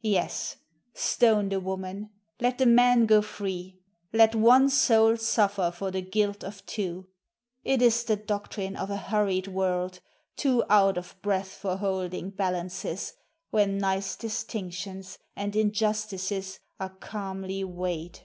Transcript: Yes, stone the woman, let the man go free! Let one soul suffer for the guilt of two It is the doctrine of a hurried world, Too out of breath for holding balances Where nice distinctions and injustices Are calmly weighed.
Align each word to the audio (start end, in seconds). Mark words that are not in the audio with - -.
Yes, 0.00 0.56
stone 0.94 1.50
the 1.50 1.60
woman, 1.60 2.08
let 2.40 2.56
the 2.56 2.64
man 2.64 3.04
go 3.04 3.20
free! 3.20 3.78
Let 4.10 4.34
one 4.34 4.70
soul 4.70 5.18
suffer 5.18 5.70
for 5.70 5.90
the 5.90 6.00
guilt 6.00 6.42
of 6.42 6.64
two 6.64 7.08
It 7.62 7.82
is 7.82 8.04
the 8.04 8.16
doctrine 8.16 8.74
of 8.74 8.88
a 8.88 8.96
hurried 8.96 9.48
world, 9.48 10.00
Too 10.36 10.64
out 10.70 10.96
of 10.96 11.14
breath 11.20 11.48
for 11.50 11.76
holding 11.76 12.30
balances 12.30 13.12
Where 13.50 13.66
nice 13.68 14.16
distinctions 14.16 15.18
and 15.36 15.54
injustices 15.54 16.60
Are 16.78 16.96
calmly 16.98 17.62
weighed. 17.62 18.20